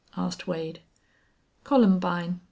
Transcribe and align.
asked 0.17 0.47
Wade. 0.47 0.81
"Columbine. 1.63 2.39